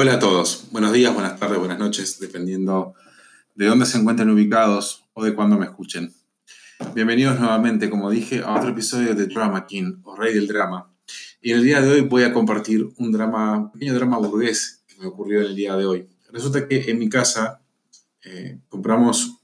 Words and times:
Hola 0.00 0.12
a 0.12 0.18
todos, 0.20 0.68
buenos 0.70 0.92
días, 0.92 1.12
buenas 1.12 1.40
tardes, 1.40 1.58
buenas 1.58 1.80
noches, 1.80 2.20
dependiendo 2.20 2.94
de 3.56 3.66
dónde 3.66 3.84
se 3.84 3.98
encuentren 3.98 4.30
ubicados 4.30 5.04
o 5.12 5.24
de 5.24 5.34
cuándo 5.34 5.58
me 5.58 5.64
escuchen. 5.64 6.14
Bienvenidos 6.94 7.40
nuevamente, 7.40 7.90
como 7.90 8.08
dije, 8.08 8.42
a 8.44 8.54
otro 8.54 8.70
episodio 8.70 9.16
de 9.16 9.26
Drama 9.26 9.66
King 9.66 9.94
o 10.04 10.14
Rey 10.14 10.32
del 10.34 10.46
Drama. 10.46 10.88
Y 11.42 11.50
en 11.50 11.58
el 11.58 11.64
día 11.64 11.80
de 11.80 11.90
hoy 11.90 12.02
voy 12.02 12.22
a 12.22 12.32
compartir 12.32 12.88
un 12.96 13.10
drama, 13.10 13.72
pequeño 13.72 13.92
drama 13.94 14.18
burgués 14.18 14.84
que 14.86 15.00
me 15.00 15.08
ocurrió 15.08 15.40
en 15.40 15.46
el 15.46 15.56
día 15.56 15.74
de 15.74 15.84
hoy. 15.84 16.08
Resulta 16.30 16.68
que 16.68 16.88
en 16.88 16.96
mi 16.96 17.08
casa 17.08 17.60
eh, 18.22 18.60
compramos 18.68 19.40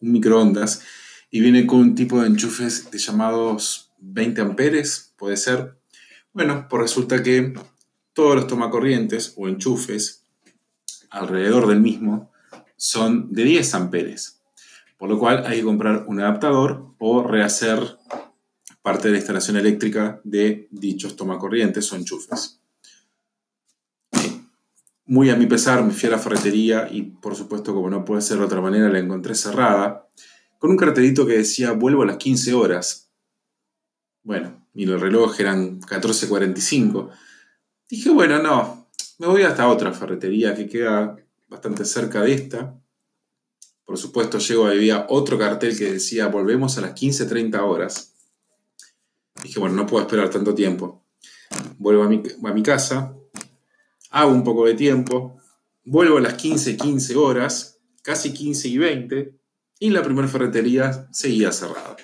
un 0.00 0.10
microondas 0.10 0.82
y 1.30 1.38
viene 1.38 1.68
con 1.68 1.78
un 1.78 1.94
tipo 1.94 2.20
de 2.20 2.26
enchufes 2.26 2.90
de 2.90 2.98
llamados 2.98 3.92
20 3.98 4.40
amperes, 4.40 5.14
puede 5.16 5.36
ser. 5.36 5.78
Bueno, 6.32 6.66
pues 6.68 6.82
resulta 6.82 7.22
que 7.22 7.54
todos 8.14 8.36
los 8.36 8.46
tomacorrientes 8.46 9.34
o 9.36 9.48
enchufes 9.48 10.24
alrededor 11.10 11.66
del 11.66 11.80
mismo 11.80 12.32
son 12.76 13.32
de 13.32 13.44
10 13.44 13.74
amperes, 13.74 14.42
por 14.96 15.10
lo 15.10 15.18
cual 15.18 15.44
hay 15.46 15.58
que 15.58 15.64
comprar 15.64 16.04
un 16.06 16.20
adaptador 16.20 16.94
o 16.98 17.22
rehacer 17.22 17.98
parte 18.82 19.08
de 19.08 19.12
la 19.12 19.18
instalación 19.18 19.56
eléctrica 19.56 20.20
de 20.24 20.68
dichos 20.70 21.16
tomacorrientes 21.16 21.92
o 21.92 21.96
enchufes. 21.96 22.60
Muy 25.06 25.28
a 25.30 25.36
mi 25.36 25.46
pesar 25.46 25.84
me 25.84 25.92
fui 25.92 26.08
a 26.08 26.12
la 26.12 26.18
ferretería 26.18 26.88
y 26.90 27.02
por 27.02 27.34
supuesto 27.34 27.74
como 27.74 27.90
no 27.90 28.04
puede 28.04 28.22
ser 28.22 28.38
de 28.38 28.44
otra 28.44 28.60
manera 28.60 28.88
la 28.88 28.98
encontré 28.98 29.34
cerrada, 29.34 30.08
con 30.58 30.70
un 30.70 30.76
cartelito 30.76 31.26
que 31.26 31.38
decía 31.38 31.72
vuelvo 31.72 32.02
a 32.02 32.06
las 32.06 32.16
15 32.16 32.54
horas. 32.54 33.10
Bueno, 34.22 34.66
y 34.72 34.84
el 34.84 35.00
reloj 35.00 35.38
eran 35.40 35.80
14.45 35.80 37.10
Dije, 37.88 38.10
bueno, 38.10 38.42
no, 38.42 38.88
me 39.18 39.26
voy 39.26 39.42
hasta 39.42 39.68
otra 39.68 39.92
ferretería 39.92 40.54
que 40.54 40.68
queda 40.68 41.16
bastante 41.48 41.84
cerca 41.84 42.22
de 42.22 42.32
esta. 42.32 42.80
Por 43.84 43.98
supuesto, 43.98 44.38
llego, 44.38 44.66
había 44.66 45.06
otro 45.10 45.38
cartel 45.38 45.76
que 45.76 45.92
decía, 45.92 46.28
volvemos 46.28 46.78
a 46.78 46.80
las 46.80 46.94
15.30 46.94 47.60
horas. 47.60 48.14
Dije, 49.42 49.60
bueno, 49.60 49.76
no 49.76 49.86
puedo 49.86 50.02
esperar 50.04 50.30
tanto 50.30 50.54
tiempo. 50.54 51.04
Vuelvo 51.78 52.02
a 52.04 52.08
mi, 52.08 52.22
a 52.42 52.52
mi 52.52 52.62
casa, 52.62 53.14
hago 54.10 54.32
un 54.32 54.44
poco 54.44 54.66
de 54.66 54.74
tiempo, 54.74 55.38
vuelvo 55.84 56.18
a 56.18 56.20
las 56.20 56.42
15.15 56.42 57.16
horas, 57.16 57.80
casi 58.02 58.32
15 58.32 58.68
y 58.68 58.78
20, 58.78 59.38
y 59.80 59.90
la 59.90 60.02
primera 60.02 60.28
ferretería 60.28 61.08
seguía 61.12 61.52
cerrada. 61.52 61.96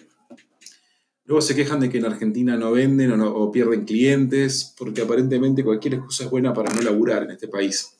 Luego 1.31 1.43
se 1.43 1.55
quejan 1.55 1.79
de 1.79 1.89
que 1.89 1.99
en 1.99 2.07
Argentina 2.07 2.57
no 2.57 2.73
venden 2.73 3.13
o, 3.21 3.53
pierden 3.53 3.85
clientes, 3.85 4.75
porque 4.77 5.03
aparentemente 5.03 5.63
cualquier 5.63 5.95
excusa 5.95 6.25
es 6.25 6.31
buena 6.31 6.53
para 6.53 6.75
no 6.75 6.81
laburar 6.81 7.23
en 7.23 7.31
este 7.31 7.47
país. 7.47 7.97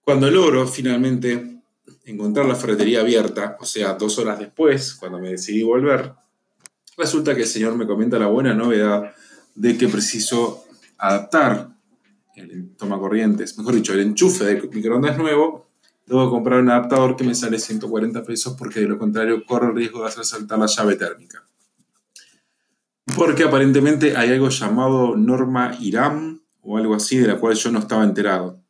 Cuando 0.00 0.30
logro 0.30 0.66
finalmente 0.66 1.60
encontrar 2.06 2.46
la 2.46 2.54
ferretería 2.54 3.00
abierta, 3.00 3.58
o 3.60 3.66
sea, 3.66 3.92
dos 3.92 4.18
horas 4.18 4.38
después, 4.38 4.94
cuando 4.94 5.18
me 5.18 5.32
decidí 5.32 5.62
volver, 5.64 6.14
resulta 6.96 7.34
que 7.34 7.42
el 7.42 7.46
señor 7.46 7.76
me 7.76 7.86
comenta 7.86 8.18
la 8.18 8.28
buena 8.28 8.54
novedad 8.54 9.14
de 9.54 9.76
que 9.76 9.86
preciso 9.86 10.64
adaptar 10.96 11.76
el 12.36 12.74
tomacorrientes, 12.74 13.58
mejor 13.58 13.74
dicho, 13.74 13.92
el 13.92 14.00
enchufe 14.00 14.46
del 14.46 14.70
microondas 14.70 15.18
nuevo, 15.18 15.68
debo 16.06 16.30
comprar 16.30 16.60
un 16.60 16.70
adaptador 16.70 17.16
que 17.16 17.24
me 17.24 17.34
sale 17.34 17.58
140 17.58 18.22
pesos 18.22 18.56
porque 18.58 18.80
de 18.80 18.88
lo 18.88 18.98
contrario 18.98 19.44
corro 19.44 19.68
el 19.68 19.76
riesgo 19.76 20.00
de 20.00 20.08
hacer 20.08 20.24
saltar 20.24 20.58
la 20.58 20.64
llave 20.64 20.96
térmica. 20.96 21.46
Porque 23.16 23.44
aparentemente 23.44 24.16
hay 24.16 24.30
algo 24.30 24.48
llamado 24.48 25.16
norma 25.16 25.76
IRAM 25.80 26.42
o 26.62 26.78
algo 26.78 26.94
así 26.94 27.18
de 27.18 27.28
la 27.28 27.38
cual 27.38 27.54
yo 27.54 27.70
no 27.70 27.80
estaba 27.80 28.04
enterado. 28.04 28.62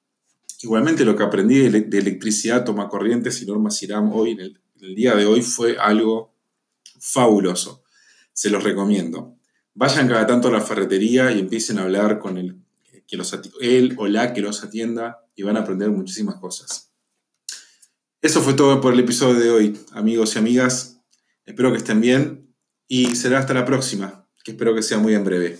Igualmente 0.62 1.04
lo 1.04 1.16
que 1.16 1.22
aprendí 1.22 1.58
de, 1.58 1.98
electricidad, 1.98 2.64
toma 2.64 2.88
corrientes 2.88 3.40
y 3.42 3.46
normas 3.46 3.82
IRAM 3.82 4.12
hoy, 4.12 4.32
en 4.32 4.40
el, 4.40 4.94
día 4.94 5.14
de 5.14 5.26
hoy, 5.26 5.42
fue 5.42 5.76
algo 5.78 6.34
fabuloso. 6.98 7.84
Se 8.32 8.50
los 8.50 8.64
recomiendo. 8.64 9.36
Vayan 9.74 10.08
cada 10.08 10.26
tanto 10.26 10.48
a 10.48 10.52
la 10.52 10.60
ferretería 10.60 11.30
y 11.30 11.38
empiecen 11.38 11.78
a 11.78 11.82
hablar 11.82 12.18
con 12.18 12.36
el, 12.36 12.60
que 13.06 13.16
los, 13.16 13.38
él 13.60 13.94
o 13.98 14.06
la 14.08 14.32
que 14.32 14.40
los 14.40 14.64
atienda 14.64 15.24
y 15.36 15.42
van 15.44 15.56
a 15.56 15.60
aprender 15.60 15.90
muchísimas 15.90 16.36
cosas. 16.36 16.92
Eso 18.20 18.40
fue 18.40 18.54
todo 18.54 18.80
por 18.80 18.92
el 18.92 19.00
episodio 19.00 19.38
de 19.38 19.50
hoy, 19.50 19.80
amigos 19.92 20.34
y 20.34 20.38
amigas. 20.38 21.00
Espero 21.44 21.70
que 21.70 21.78
estén 21.78 22.00
bien 22.00 22.54
y 22.88 23.14
será 23.16 23.38
hasta 23.38 23.54
la 23.54 23.64
próxima 23.64 24.22
que 24.44 24.52
espero 24.52 24.74
que 24.74 24.82
sea 24.82 24.98
muy 24.98 25.14
en 25.14 25.24
breve. 25.24 25.58